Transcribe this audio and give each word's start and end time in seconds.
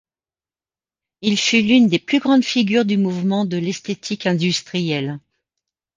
Il 1.21 1.37
fut 1.37 1.61
l'une 1.61 1.87
des 1.87 1.99
grandes 1.99 2.43
figures 2.43 2.85
du 2.85 2.97
mouvement 2.97 3.45
de 3.45 3.57
l'esthétique 3.57 4.25
industrielle. 4.25 5.19